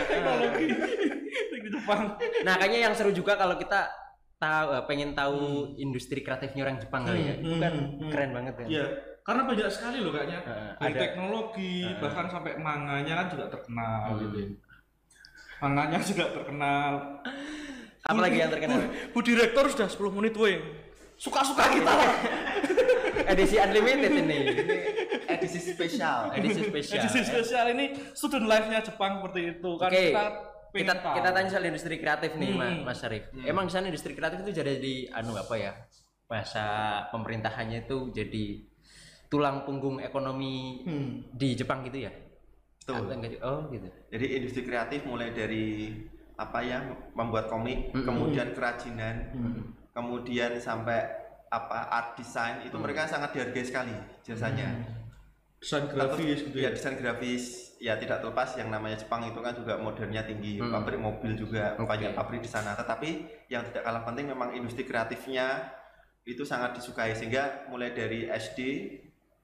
teknologi. 0.06 0.66
Jepang. 1.66 2.02
Nah, 2.42 2.54
kayaknya 2.56 2.80
yang 2.87 2.95
seru 2.95 3.11
juga 3.11 3.35
kalau 3.35 3.59
kita 3.59 3.90
tahu 4.37 4.66
eh, 4.71 4.85
pengen 4.87 5.11
tahu 5.12 5.38
industri 5.76 6.21
kreatifnya 6.21 6.62
orang 6.62 6.78
Jepang 6.78 7.02
kali 7.02 7.21
ya. 7.21 7.35
Hmm, 7.35 7.42
Itu 7.42 7.54
kan 7.56 7.73
hmm, 7.75 7.90
hmm. 7.99 8.11
keren 8.11 8.30
banget 8.30 8.54
kan. 8.54 8.66
Iya, 8.66 8.87
karena 9.21 9.42
banyak 9.45 9.68
sekali 9.68 9.99
loh 9.99 10.12
kayaknya. 10.12 10.38
Heeh, 10.42 10.71
Dari 10.76 10.92
ada- 10.92 11.02
teknologi, 11.02 11.75
Heeh. 11.83 11.99
bahkan 11.99 12.26
sampai 12.28 12.52
manganya 12.56 13.14
kan 13.18 13.26
juga 13.28 13.45
terkenal 13.49 14.02
Hmm. 14.09 14.21
gitu. 14.23 14.38
Manganya 15.56 15.99
juga 16.00 16.25
terkenal. 16.30 16.92
Apalagi 18.06 18.37
yang 18.38 18.50
terkenal? 18.52 18.78
Bu, 18.78 18.87
Bu 19.11 19.18
direktur 19.21 19.64
sudah 19.66 19.88
10 19.88 20.14
menit 20.14 20.35
weh. 20.37 20.62
Suka-suka 21.16 21.64
kita 21.66 21.90
lah. 21.90 22.12
Edisi 23.26 23.56
unlimited 23.56 24.12
ini. 24.14 24.38
Edisi 25.26 25.59
spesial. 25.66 26.30
Edisi 26.33 26.61
spesial. 26.64 26.97
Edisi 26.99 27.18
ya. 27.18 27.25
spesial 27.25 27.66
ini 27.71 27.85
student 28.12 28.47
life-nya 28.47 28.80
Jepang 28.80 29.18
seperti 29.18 29.40
itu 29.52 29.71
kan 29.75 29.88
Oke, 29.88 30.02
kita 30.06 30.25
kita 30.73 30.95
tahu. 30.99 31.14
kita 31.14 31.28
tanya 31.30 31.49
soal 31.49 31.64
industri 31.64 31.97
kreatif 31.97 32.30
nih, 32.35 32.50
Hmm. 32.50 32.59
Ma- 32.59 32.83
Mas 32.87 32.99
Syarif. 32.99 33.25
Emang 33.42 33.64
di 33.64 33.73
sana 33.73 33.87
industri 33.87 34.12
kreatif 34.12 34.38
itu 34.40 34.52
jadi 34.54 34.73
di 34.76 34.95
anu 35.09 35.35
apa 35.35 35.54
ya? 35.54 35.73
Bahasa 36.26 36.64
pemerintahannya 37.11 37.85
itu 37.85 38.11
jadi 38.11 38.45
tulang 39.26 39.64
punggung 39.64 39.99
ekonomi 39.99 40.83
Hmm. 40.83 41.11
di 41.33 41.54
Jepang 41.54 41.83
gitu 41.83 42.04
ya? 42.04 42.12
Sih? 42.78 42.95
Oh, 43.42 43.66
gitu. 43.66 43.88
Jadi 44.09 44.26
industri 44.33 44.62
kreatif 44.62 45.02
mulai 45.02 45.30
dari 45.30 45.90
apa 46.37 46.61
ya 46.61 46.85
membuat 47.12 47.49
komik, 47.49 47.90
Mm-mm. 47.90 48.04
kemudian 48.04 48.52
kerajinan, 48.52 49.16
Hmm. 49.33 49.62
kemudian 49.90 50.54
sampai 50.56 51.02
apa 51.56 51.88
art 51.88 52.08
design 52.20 52.60
itu 52.62 52.76
mereka 52.76 53.08
sangat 53.08 53.32
dihargai 53.32 53.64
sekali 53.64 53.94
jasanya. 54.22 54.68
Desain 55.56 55.88
grafis 55.88 56.44
gitu 56.44 56.60
ya 56.60 56.68
ya. 56.68 56.70
desain 56.76 57.00
grafis 57.00 57.72
ya 57.80 57.96
tidak 57.96 58.20
terlepas 58.20 58.60
yang 58.60 58.68
namanya 58.68 59.00
Jepang 59.00 59.25
itu 59.25 59.40
kan 59.40 59.56
juga 59.56 59.80
modernnya 59.80 60.20
tinggi 60.28 60.60
Hmm. 60.60 60.68
pabrik 60.68 61.00
mobil 61.00 61.32
juga 61.32 61.72
Oke. 61.80 61.88
banyak 61.88 62.12
pabrik 62.12 62.44
di 62.44 62.50
sana 62.50 62.76
tetapi 62.76 63.25
yang 63.48 63.64
tidak 63.72 63.88
kalah 63.88 64.04
penting 64.04 64.28
memang 64.28 64.52
industri 64.52 64.84
kreatifnya 64.84 65.72
itu 66.28 66.44
sangat 66.44 66.76
disukai 66.76 67.16
sehingga 67.16 67.68
mulai 67.72 67.96
dari 67.96 68.28
SD 68.28 68.58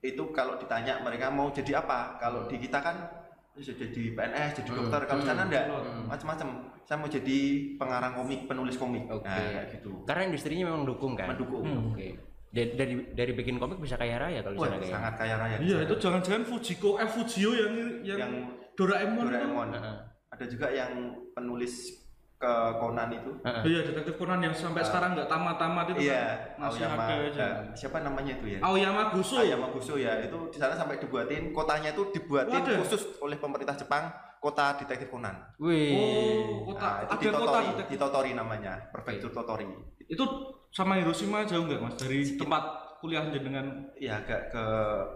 itu 0.03 0.23
kalau 0.35 0.59
ditanya 0.59 0.99
mereka 1.01 1.31
mau 1.33 1.49
jadi 1.49 1.81
apa 1.81 2.21
kalau 2.21 2.45
di 2.45 2.59
kita 2.59 2.77
kan 2.83 3.22
jadi 3.55 3.85
PNS 4.11 4.51
jadi 4.55 4.69
Hmm. 4.71 4.77
dokter 4.81 5.01
kalau 5.05 5.19
di 5.19 5.27
sana 5.27 5.39
Hmm. 5.39 5.47
enggak 5.47 5.63
Hmm. 5.69 6.05
macam-macam 6.07 6.47
saya 6.83 6.97
mau 6.97 7.05
jadi 7.07 7.37
pengarang 7.75 8.13
komik 8.15 8.41
penulis 8.43 8.75
komik 8.75 9.05
Oke. 9.07 9.23
nah 9.23 9.37
kayak 9.37 9.67
gitu 9.71 9.91
Karena 10.03 10.21
industrinya 10.25 10.63
memang 10.65 10.81
mendukung 10.83 11.13
kan? 11.13 11.27
Mendukung. 11.29 11.61
Hmm. 11.61 11.93
Oke. 11.93 12.07
Dari, 12.49 12.69
dari 12.75 12.93
dari 13.13 13.31
bikin 13.31 13.57
komik 13.57 13.77
bisa 13.77 13.93
kaya 13.95 14.17
raya 14.19 14.41
kalau 14.41 14.57
sana 14.59 14.77
kayak. 14.77 14.89
sangat 14.91 15.13
kaya 15.15 15.35
raya 15.37 15.55
Iya, 15.57 15.77
itu 15.83 15.95
jangan-jangan 15.95 16.43
Fujiko 16.43 16.89
eh 16.97 17.07
Fujio 17.07 17.49
yang 17.51 17.73
yang, 18.03 18.19
yang 18.19 18.33
Doraemon. 18.73 19.25
Doraemon 19.25 19.69
Heeh. 19.71 19.95
ada 20.29 20.45
juga 20.45 20.67
yang 20.67 20.91
penulis 21.31 22.02
ke 22.43 22.53
Conan 22.75 23.07
itu 23.09 23.31
Heeh. 23.39 23.63
Iya, 23.63 23.79
detektif 23.87 24.15
Conan 24.15 24.39
yang 24.39 24.51
sampai 24.51 24.83
sekarang 24.83 25.15
nggak 25.15 25.25
tamat-tamat 25.25 25.85
itu 25.89 25.99
Iya, 26.05 26.23
kan 26.53 26.67
masih 26.67 26.83
Aoyama. 26.83 27.03
ada 27.05 27.15
aja. 27.23 27.45
eh, 27.47 27.55
siapa 27.73 27.97
namanya 27.99 28.31
itu 28.35 28.45
ya? 28.51 28.59
Aoyama 28.59 29.03
Gusu. 29.09 29.39
Aoyama 29.39 29.67
Gusu 29.71 29.93
ya. 29.95 30.19
Itu 30.19 30.51
di 30.51 30.57
sana 30.57 30.75
sampai 30.75 30.99
dibuatin 30.99 31.49
kotanya 31.49 31.89
itu 31.89 32.03
dibuatin 32.11 32.59
Waduh. 32.59 32.83
khusus 32.83 33.01
oleh 33.17 33.37
pemerintah 33.37 33.73
Jepang 33.73 34.11
kota 34.37 34.75
detektif 34.75 35.07
Conan. 35.07 35.39
Wih. 35.57 35.95
Oh, 35.95 36.67
Nah, 36.67 36.67
kota 36.67 36.89
itu 36.99 37.13
di 37.15 37.25
ada 37.25 37.31
kota 37.33 37.47
Totori, 37.47 37.67
detektif. 37.69 37.87
di 37.87 37.97
Totori 37.97 38.31
namanya, 38.33 38.73
prefektur 38.89 39.31
Totori. 39.31 39.65
Itu 40.03 40.25
sama 40.69 40.99
Hiroshima 40.99 41.41
jauh 41.43 41.63
nggak 41.63 41.79
Mas 41.79 41.95
dari 41.95 42.35
tempat 42.35 42.63
kuliah 42.99 43.23
jenengan? 43.25 43.87
Ya 43.95 44.19
agak 44.19 44.49
ke 44.49 44.65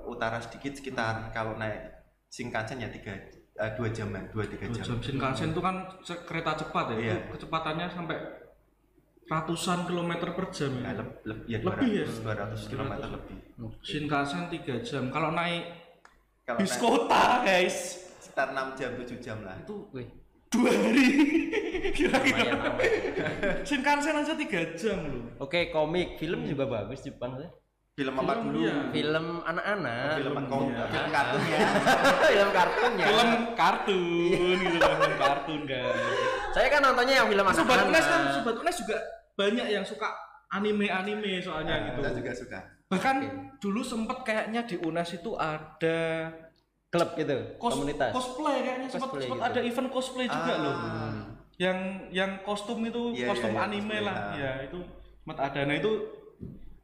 utara 0.06 0.40
sedikit 0.40 0.72
sekitar 0.74 1.28
kalau 1.30 1.56
naik 1.56 1.92
Shinkansen 2.28 2.80
ya 2.80 2.88
tiga 2.88 3.12
eh, 3.58 3.72
dua 3.74 3.90
jaman, 3.90 4.24
dua 4.30 4.46
tiga 4.46 4.66
jam. 4.70 4.84
jam 4.86 4.98
Shinkansen 4.98 5.50
itu 5.50 5.60
kan 5.60 5.76
kereta 6.24 6.52
cepat 6.56 6.86
ya. 6.94 6.98
Iya. 6.98 7.16
Itu 7.20 7.34
kecepatannya 7.36 7.86
sampai 7.90 8.18
ratusan 9.28 9.84
kilometer 9.84 10.30
per 10.32 10.46
jam 10.50 10.72
Nah, 10.78 10.88
ya. 10.88 10.94
leb- 10.96 11.20
leb- 11.22 11.46
ya 11.46 11.58
Lebih 11.60 11.90
ya? 11.92 12.06
200, 12.08 12.64
200 12.64 12.72
km 12.72 12.92
lebih. 13.12 13.38
Shinkansen 13.82 14.48
3 14.48 14.80
jam. 14.80 15.04
Kalau 15.10 15.30
naik 15.32 15.68
Kalau 16.42 16.58
bis 16.58 16.72
naik 16.72 16.80
kota 16.80 17.24
guys 17.44 17.78
sekitar 18.18 18.48
6 18.50 18.72
jam, 18.74 18.92
7 18.96 19.20
jam 19.20 19.38
lah. 19.44 19.58
itu 19.58 19.76
Wih. 19.92 20.08
dua 20.48 20.72
hari 20.72 21.08
kira-kira. 21.98 22.56
Shinkansen 23.62 24.16
aja 24.16 24.32
3 24.32 24.48
jam 24.74 25.00
loh 25.04 25.28
Oke, 25.40 25.68
komik, 25.68 26.16
film 26.16 26.48
juga 26.48 26.64
bagus 26.66 27.04
Jepang 27.04 27.36
tuh. 27.36 27.52
Film 27.98 28.14
apa 28.14 28.30
Film, 28.32 28.44
dulu? 28.46 28.58
iya. 28.62 28.76
Film 28.94 29.26
anak-anak. 29.42 30.06
Film, 30.14 30.30
Film, 30.30 30.46
kom- 30.46 30.70
iya. 30.70 30.86
film 30.86 31.10
kartun 31.10 31.42
ya. 31.44 31.60
film 32.30 32.50
kartunnya. 32.54 33.06
film 33.08 33.32
kartun 33.58 33.98
gitu 34.62 34.78
kan 34.78 34.94
film 34.94 35.16
kartun 35.18 35.62
kan 35.66 35.94
Saya 36.54 36.68
kan 36.70 36.80
nontonnya 36.80 37.16
yang 37.16 37.28
film 37.28 37.46
sobat 37.50 37.58
anak-anak. 37.76 37.90
Unes 37.90 38.06
kan 38.06 38.22
sobat 38.32 38.56
Unes 38.56 38.76
juga 38.78 38.98
banyak 39.34 39.68
yang 39.68 39.82
suka 39.82 40.08
anime-anime 40.48 41.42
soalnya 41.42 41.74
Nah, 41.74 41.86
gitu 41.90 42.00
Saya 42.00 42.14
juga 42.16 42.32
suka. 42.36 42.60
bahkan 42.88 43.16
dulu 43.58 43.82
sempet 43.82 44.18
kayaknya 44.24 44.62
di 44.64 44.78
Unes 44.78 45.10
itu 45.12 45.32
ada 45.34 46.00
klub 46.88 47.10
gitu, 47.16 47.36
cos- 47.58 47.74
komunitas. 47.74 48.12
cosplay 48.12 48.58
kayaknya 48.62 48.88
sempat 48.88 49.10
Cosplay 49.10 49.26
sempat 49.26 49.38
gitu. 49.42 49.50
ada 49.50 49.60
event 49.66 49.90
cosplay 49.90 50.26
juga 50.26 50.54
Ah. 50.54 50.62
loh 50.62 50.76
yang 51.58 51.78
yang 52.08 52.32
kostum 52.40 52.80
itu 52.80 53.12
Iya, 53.12 53.28
kostum 53.28 53.50
iya, 53.50 53.58
iya, 53.58 53.66
anime 53.68 53.90
cosplay, 53.90 54.06
lah 54.06 54.16
ah. 54.16 54.32
ya 54.38 54.52
itu 54.64 54.80
sempat 55.18 55.38
ada 55.44 55.60
nah 55.64 55.76
itu 55.76 55.92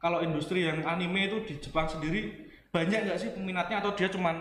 kalau 0.04 0.20
industri 0.20 0.68
yang 0.68 0.84
anime 0.84 1.32
itu 1.32 1.36
di 1.48 1.54
Jepang 1.56 1.88
sendiri 1.88 2.44
banyak 2.68 3.08
nggak 3.08 3.16
sih 3.16 3.32
peminatnya 3.32 3.80
atau 3.80 3.96
dia 3.96 4.12
cuman 4.12 4.36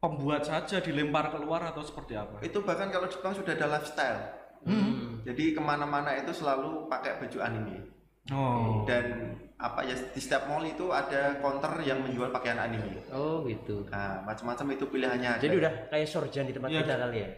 pembuat 0.00 0.40
saja 0.40 0.80
dilempar 0.80 1.28
keluar 1.28 1.60
atau 1.60 1.84
seperti 1.84 2.16
apa 2.16 2.40
Itu 2.40 2.64
bahkan 2.64 2.88
kalau 2.88 3.04
Jepang 3.04 3.36
sudah 3.36 3.52
ada 3.52 3.68
lifestyle. 3.68 4.20
Hmm. 4.64 5.20
Jadi 5.28 5.52
ke 5.52 5.60
mana-mana 5.60 6.16
itu 6.16 6.32
selalu 6.32 6.88
pakai 6.88 7.20
baju 7.20 7.38
anime. 7.44 7.84
oh 8.32 8.88
Dan 8.88 9.36
apa 9.60 9.84
ya 9.84 9.92
di 9.92 10.16
setiap 10.16 10.48
mall 10.48 10.64
itu 10.64 10.88
ada 10.88 11.36
counter 11.44 11.76
yang 11.84 12.00
menjual 12.00 12.32
pakaian 12.32 12.56
anime. 12.56 13.04
Oh 13.12 13.44
gitu. 13.44 13.84
Nah, 13.92 14.24
macam-macam 14.24 14.66
itu 14.72 14.84
pilihannya. 14.88 15.30
ada. 15.36 15.42
Jadi 15.44 15.54
udah 15.60 15.72
kayak 15.92 16.08
sorjan 16.08 16.48
di 16.48 16.56
tempat 16.56 16.68
Iya. 16.72 16.80
kita 16.80 16.94
kali 16.96 17.18
ya. 17.20 17.30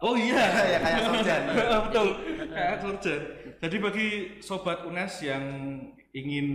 oh 0.00 0.16
iya 0.16 0.40
ya 0.72 0.78
kayak 0.80 1.00
sorjan. 1.04 1.40
betul 1.84 2.08
kayak 2.48 2.76
surgeon 2.80 3.20
jadi 3.60 3.76
bagi 3.76 4.08
sobat 4.40 4.88
UNES 4.88 5.14
yang 5.20 5.44
ingin 6.16 6.46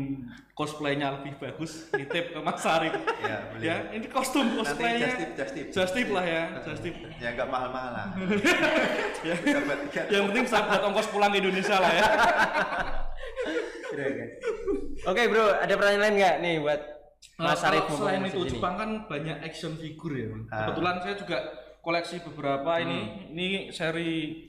cosplaynya 0.58 1.22
lebih 1.22 1.38
bagus 1.38 1.86
nitip 1.94 2.34
ke 2.34 2.40
Mas 2.42 2.58
Sarif 2.58 2.98
Ya, 3.22 3.38
ya 3.62 3.76
ini 3.94 4.10
kostum 4.10 4.50
Nanti 4.50 4.58
cosplaynya 4.58 5.06
just 5.06 5.18
tip, 5.22 5.30
just 5.38 5.54
tip. 5.54 5.66
just 5.70 5.94
tip 5.94 6.10
lah 6.10 6.26
ya 6.26 6.44
just 6.66 6.82
tip 6.82 6.96
Ya 7.22 7.30
nggak 7.38 7.46
mahal-mahal 7.46 7.92
lah. 7.94 8.08
ya. 9.30 9.36
Yang 10.10 10.24
penting 10.34 10.44
bisa 10.50 10.66
buat 10.66 10.82
ongkos 10.82 11.08
pulang 11.14 11.30
ke 11.30 11.38
Indonesia 11.40 11.78
lah 11.78 11.92
ya 11.94 12.06
Oke 15.02 15.22
bro, 15.28 15.46
ada 15.58 15.74
pertanyaan 15.74 16.02
lain 16.10 16.16
nggak 16.18 16.36
nih 16.42 16.56
buat 16.58 16.82
Mas 17.38 17.62
Nah, 17.62 17.70
Arif 17.70 17.86
selain 17.92 18.22
itu 18.26 18.42
sini? 18.42 18.52
Jepang 18.58 18.74
kan 18.78 18.90
banyak 19.06 19.38
action 19.42 19.78
figure 19.78 20.16
ya. 20.16 20.28
Ah. 20.50 20.58
kebetulan 20.66 20.96
saya 21.02 21.16
juga 21.18 21.38
koleksi 21.82 22.18
beberapa 22.24 22.72
ini 22.78 23.00
ini 23.30 23.48
seri 23.70 24.46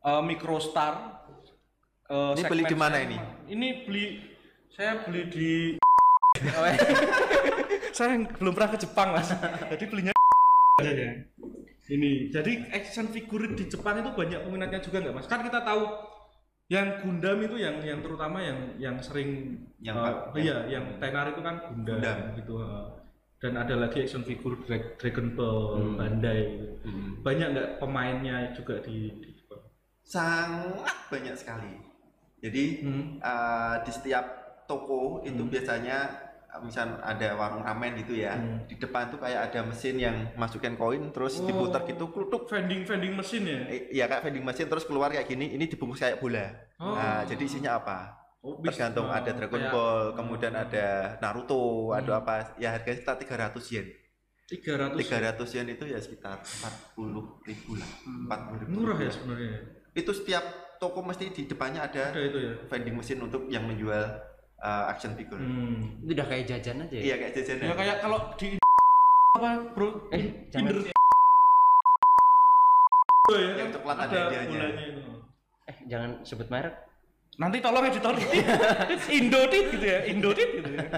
uh, 0.00 0.20
Microstar 0.20 1.24
uh, 2.08 2.32
Ini 2.32 2.42
beli 2.44 2.62
di 2.64 2.76
mana 2.76 2.96
ini? 3.00 3.16
ini 3.48 3.68
beli 3.84 4.04
saya 4.74 5.00
beli 5.00 5.22
di 5.28 5.50
Oh, 6.34 6.66
iya. 6.66 6.74
saya 7.96 8.10
belum 8.28 8.52
pernah 8.52 8.74
ke 8.74 8.78
Jepang 8.80 9.14
mas 9.14 9.30
jadi 9.70 9.84
belinya 9.86 10.10
aja 10.76 10.90
ya 10.90 11.12
ini 11.86 12.26
jadi 12.28 12.74
action 12.74 13.06
figure 13.08 13.54
di 13.54 13.64
Jepang 13.64 13.96
itu 13.96 14.10
banyak 14.10 14.42
peminatnya 14.42 14.82
juga 14.82 14.98
nggak 14.98 15.14
mas 15.14 15.26
kan 15.26 15.40
kita 15.40 15.62
tahu 15.62 15.94
yang 16.66 16.98
Gundam 16.98 17.38
itu 17.38 17.54
yang 17.54 17.78
yang 17.78 18.02
terutama 18.02 18.42
yang 18.42 18.58
yang 18.76 18.96
sering 18.98 19.62
Yang 19.78 19.94
eh, 19.94 20.02
pak- 20.02 20.34
iya 20.36 20.56
yang 20.66 20.98
tenar 20.98 21.30
itu 21.30 21.40
kan 21.40 21.54
Gundam, 21.70 21.96
Gundam. 21.96 22.18
gitu 22.34 22.54
eh. 22.58 22.86
dan 23.38 23.52
ada 23.54 23.74
lagi 23.76 23.98
action 24.00 24.24
figure 24.24 24.58
Dra- 24.58 24.96
Dragon 24.96 25.28
Ball 25.30 25.62
Hmm. 25.76 25.94
Bandai 25.94 26.40
gitu. 26.50 26.66
Hmm. 26.82 27.10
banyak 27.22 27.48
nggak 27.48 27.68
pemainnya 27.78 28.36
juga 28.50 28.80
di, 28.80 29.12
di 29.14 29.30
Jepang 29.30 29.62
Sangat 30.02 30.82
banyak 31.08 31.32
sekali. 31.32 31.78
Jadi 32.40 32.64
Hmm. 32.82 33.22
eh, 33.22 33.74
di 33.80 33.92
setiap 33.92 34.43
toko 34.66 35.00
itu 35.20 35.36
Hmm. 35.36 35.48
biasanya 35.48 35.96
eh, 36.46 36.60
misal 36.60 36.86
ada 36.98 37.34
warung 37.34 37.60
ramen 37.60 37.98
gitu 37.98 38.14
ya. 38.14 38.34
Hmm. 38.34 38.62
Di 38.64 38.76
depan 38.76 39.08
tuh 39.08 39.18
kayak 39.18 39.50
ada 39.50 39.60
mesin 39.62 39.96
yang 39.96 40.16
masukin 40.34 40.74
koin 40.74 41.10
terus 41.10 41.38
Oh. 41.38 41.44
diputar 41.44 41.82
gitu 41.82 42.08
klutuk 42.08 42.46
vending 42.46 42.82
vending 42.82 43.12
mesin 43.12 43.42
ya 43.42 43.58
Iya 43.90 44.04
kayak 44.06 44.22
vending 44.22 44.42
machine 44.42 44.66
terus 44.66 44.82
keluar 44.82 45.08
kayak 45.08 45.26
gini, 45.26 45.50
ini 45.50 45.66
dibungkus 45.66 45.98
kayak 45.98 46.18
bola. 46.18 46.46
Oh. 46.76 46.94
Nah, 46.94 47.22
jadi 47.22 47.42
isinya 47.42 47.76
apa? 47.76 47.98
Oh, 48.38 48.60
Tergantung 48.60 49.08
oh, 49.08 49.10
ada 49.10 49.30
Dragon 49.30 49.56
kayak- 49.58 49.72
Ball, 49.72 50.12
kemudian 50.14 50.54
ada 50.54 50.86
Naruto, 51.18 51.62
ada 51.90 52.12
Hmm. 52.12 52.20
apa? 52.20 52.34
Ya 52.54 52.70
harganya 52.70 52.96
sekitar 52.96 53.16
300 53.16 53.64
yen. 53.70 53.86
300 54.44 54.94
300 54.94 55.48
yen 55.50 55.66
itu 55.70 55.84
ya 55.86 55.96
sekitar 55.96 56.38
40 56.38 57.40
ribu 57.42 57.74
lah. 57.74 57.88
40 58.28 58.60
ribu. 58.60 58.72
murah 58.78 58.98
ya 58.98 59.08
sebenarnya 59.08 59.58
Itu 59.92 60.12
setiap 60.12 60.44
toko 60.76 61.00
mesti 61.00 61.30
di 61.30 61.42
depannya 61.44 61.80
ada 61.80 62.10
ada 62.10 62.20
itu 62.20 62.36
ya 62.36 62.52
vending 62.64 62.94
mesin 62.94 63.18
untuk 63.20 63.48
yang 63.48 63.64
menjual 63.64 64.04
uh, 64.64 64.84
action 64.88 65.12
figure. 65.14 65.36
hmm. 65.36 66.00
Itu 66.02 66.12
udah 66.16 66.26
kayak 66.26 66.44
jajan 66.48 66.76
aja 66.82 66.96
ya. 66.96 67.02
Iya 67.04 67.14
kayak 67.20 67.32
jajanan. 67.36 67.64
Ya 67.68 67.74
kayak 67.76 67.96
kalau 68.00 68.18
di 68.40 68.48
apa 69.36 69.50
bro? 69.76 69.88
Eh, 70.10 70.24
jangan. 70.48 70.72
Ya 70.80 70.92
Yang 73.24 73.56
kan 73.56 73.68
coklat 73.76 73.96
ada 73.96 74.04
ada 74.04 74.16
hadiahnya. 74.24 74.48
bulannya 74.52 74.84
itu. 74.88 75.00
Eh, 75.64 75.76
jangan 75.88 76.10
sebut 76.24 76.48
merek. 76.48 76.74
Nanti 77.34 77.58
tolong 77.58 77.82
editor 77.82 78.14
Dit. 78.14 78.30
Indotit 79.10 79.64
gitu 79.74 79.86
ya, 79.86 80.00
Indotit 80.06 80.48
gitu 80.54 80.70
ya. 80.70 80.86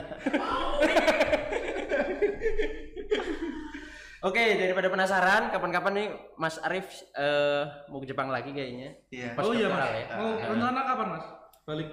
Oke, 4.26 4.42
daripada 4.58 4.90
penasaran, 4.90 5.54
kapan-kapan 5.54 5.92
nih 5.94 6.08
Mas 6.34 6.58
Arif 6.58 6.82
eh, 7.14 7.62
mau 7.86 8.02
ke 8.02 8.10
Jepang 8.10 8.26
lagi 8.26 8.50
kayaknya. 8.50 8.90
Iya. 9.08 9.38
Pas 9.38 9.44
Oh 9.46 9.54
iya 9.54 9.70
mas, 9.70 9.86
ya. 9.86 10.04
mau 10.18 10.34
rencana 10.34 10.80
kapan 10.82 11.06
mas? 11.14 11.24
Balik 11.62 11.88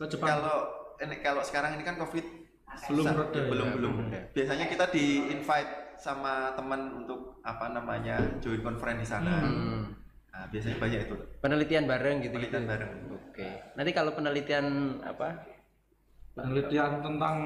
ke 0.00 0.04
Jepang? 0.08 0.28
Kalau 0.32 0.58
kalau 1.18 1.42
sekarang 1.42 1.74
ini 1.74 1.82
kan 1.82 1.96
covid 1.96 2.26
Belum 2.86 3.02
susah. 3.02 3.14
reda 3.16 3.38
ya? 3.38 3.46
belum 3.48 3.68
belum. 3.74 3.92
Belum. 3.98 4.12
Biasanya 4.30 4.66
kita 4.66 4.84
di 4.88 5.04
invite 5.28 5.72
sama 5.96 6.54
teman 6.54 6.94
untuk 6.96 7.42
apa 7.42 7.68
namanya 7.68 8.22
join 8.38 8.60
conference 8.60 9.02
di 9.02 9.08
sana. 9.08 9.42
Hmm. 9.42 9.82
Nah, 10.30 10.46
biasanya 10.46 10.78
banyak 10.78 11.00
itu 11.10 11.14
Penelitian 11.40 11.84
bareng 11.84 12.16
gitu 12.22 12.32
penelitian 12.32 12.62
gitu. 12.62 12.70
bareng. 12.70 12.90
Oke. 13.28 13.48
Nanti 13.74 13.90
kalau 13.90 14.10
penelitian 14.14 14.66
apa? 15.02 15.28
Penelitian 16.32 17.02
tentang 17.02 17.36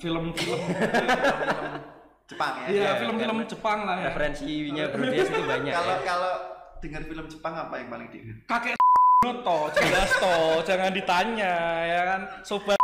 film-film, 0.00 0.56
Jepang 2.32 2.52
ya. 2.58 2.66
iya 2.66 2.80
Iya, 2.80 2.90
film-film 2.96 3.36
Jepang 3.44 3.78
lah 3.84 3.96
ya. 4.00 4.04
Referensinya 4.08 4.84
Dias 4.88 5.28
itu 5.28 5.42
banyak. 5.44 5.72
Kalau 5.74 5.92
ya. 5.92 5.98
kalau 6.00 6.32
dengar 6.80 7.02
film 7.04 7.26
Jepang 7.28 7.54
apa 7.58 7.74
yang 7.76 7.88
paling 7.88 8.08
diingat? 8.08 8.36
Kakek 8.48 8.76
to, 9.44 9.58
jelas 9.76 10.10
to, 10.16 10.36
jangan 10.64 10.90
ditanya 10.92 11.54
ya 11.84 12.02
kan. 12.06 12.20
Sobat 12.40 12.80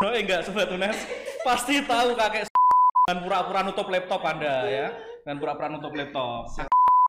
no, 0.00 0.16
eh 0.16 0.24
enggak 0.24 0.48
sobat 0.48 0.72
Unes 0.72 0.96
pasti 1.44 1.84
tahu 1.84 2.16
kakek 2.16 2.48
dengan 2.48 3.20
pura-pura 3.20 3.60
nutup 3.60 3.84
laptop 3.92 4.24
Anda 4.24 4.64
ya. 4.64 4.88
Dengan 5.20 5.36
pura-pura 5.36 5.68
nutup 5.68 5.92
laptop. 5.92 6.48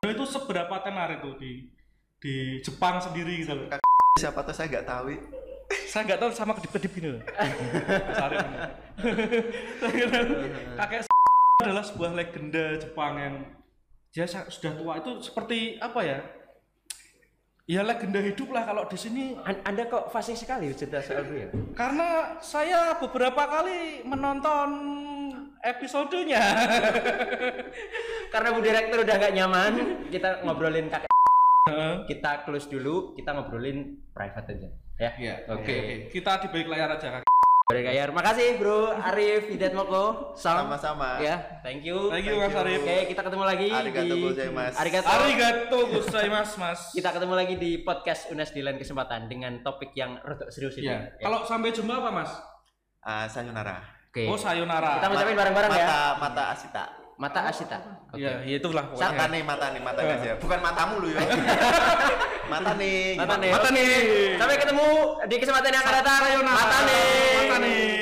itu 0.02 0.26
seberapa 0.28 0.76
tenar 0.84 1.08
itu 1.16 1.30
di 1.40 1.64
di 2.20 2.60
Jepang 2.60 3.00
sendiri 3.00 3.40
gitu 3.40 3.56
loh. 3.56 3.72
Siapa 4.20 4.44
tuh 4.44 4.52
saya 4.52 4.68
nggak 4.68 4.84
tahu. 4.84 5.16
saya 5.88 6.04
nggak 6.04 6.20
tahu 6.20 6.30
sama 6.36 6.52
kedip-kedip 6.52 6.92
gini 6.92 7.08
loh. 7.16 7.22
Kakek 10.76 11.08
adalah 11.64 11.84
sebuah 11.86 12.12
legenda 12.12 12.76
Jepang 12.76 13.16
yang 13.16 13.34
dia 14.12 14.28
sudah 14.28 14.76
tua 14.76 15.00
itu 15.00 15.16
seperti 15.24 15.80
apa 15.80 16.00
ya 16.04 16.20
ya 17.64 17.80
legenda 17.86 18.18
hidup 18.18 18.50
lah 18.50 18.66
kalau 18.66 18.82
di 18.90 18.98
sini 18.98 19.38
An- 19.42 19.62
Anda 19.62 19.86
kok 19.86 20.10
fasih 20.10 20.34
sekali 20.34 20.74
cerita 20.74 20.98
soal 20.98 21.22
dia? 21.30 21.48
karena 21.78 22.36
saya 22.42 22.98
beberapa 22.98 23.46
kali 23.46 24.02
menonton 24.02 24.68
episodenya 25.62 26.42
Karena 28.32 28.48
Bu 28.56 28.64
Direktur 28.64 29.04
udah 29.04 29.16
gak 29.20 29.36
nyaman, 29.36 29.72
kita 30.08 30.40
ngobrolin 30.40 30.88
kakek. 30.88 31.12
Kita 32.08 32.48
close 32.48 32.64
dulu, 32.64 33.12
kita 33.12 33.36
ngobrolin 33.36 34.08
private 34.16 34.56
aja. 34.56 34.68
Ya. 34.96 35.10
Iya, 35.20 35.34
Oke. 35.52 36.08
kita 36.08 36.40
di 36.40 36.48
balik 36.48 36.72
layar 36.72 36.96
aja 36.96 37.20
kakek 37.20 37.31
Boleh 37.72 37.88
kayar. 37.88 38.08
Makasih 38.12 38.60
Bro 38.60 38.92
Arif 38.92 39.48
Hidat 39.48 39.72
Moko. 39.72 40.36
Sama-sama. 40.36 41.16
Ya, 41.18 41.40
thank 41.64 41.80
you. 41.80 42.12
thank 42.12 42.28
you 42.28 42.36
mas 42.36 42.52
Arif 42.52 42.84
Oke, 42.84 43.08
kita 43.08 43.20
ketemu 43.24 43.44
lagi 43.44 43.68
Arigato 43.72 44.12
di 44.12 44.20
gozaimasu. 44.22 44.76
Arigato. 44.76 45.06
arigato 45.08 45.78
gozaimasu 45.88 46.54
mas 46.58 46.80
Kita 46.92 47.08
ketemu 47.10 47.32
lagi 47.32 47.54
di 47.56 47.80
podcast 47.80 48.28
UNES 48.28 48.52
di 48.52 48.60
lain 48.60 48.76
kesempatan 48.76 49.24
dengan 49.26 49.64
topik 49.64 49.96
yang 49.96 50.20
rada 50.20 50.52
serius 50.52 50.76
ini. 50.76 50.86
ya. 50.86 51.00
Ya. 51.10 51.24
kalau 51.24 51.42
sampai 51.42 51.72
jumpa 51.72 51.96
apa 51.96 52.10
mas 52.12 52.30
Ah, 53.00 53.24
sayonara. 53.26 53.80
Oke. 54.06 54.28
oh 54.28 54.36
sayonara 54.36 55.00
Kita 55.00 55.08
ngucapin 55.08 55.34
bareng-bareng 55.34 55.70
ya. 55.72 55.80
Mata 55.82 56.00
mata 56.20 56.42
asita. 56.52 56.84
Mata 57.20 57.40
Asita. 57.46 57.78
Oke. 58.10 58.20
ya 58.24 58.40
ya 58.42 58.56
itulah 58.58 58.88
pokoknya 58.88 59.12
Mata 59.12 59.24
nih, 59.28 59.42
mata 59.44 59.66
nih, 59.70 59.80
mata 59.84 60.00
guys 60.02 60.22
ya. 60.24 60.34
Bukan 60.40 60.58
matamu 60.58 60.94
lu 61.04 61.08
ya. 61.12 61.20
mata 62.52 62.72
nih. 62.74 63.14
Mata 63.14 63.34
nih. 63.38 63.50
Mata 63.52 63.68
nih. 63.70 63.90
Sampai 64.40 64.56
ketemu 64.58 64.86
di 65.28 65.36
kesempatan 65.38 65.70
yang 65.70 65.82
akan 65.84 65.94
datang. 66.02 66.20
Mata 66.42 66.78
nih. 66.88 67.04
Mata 67.38 67.56
nih. 67.60 68.01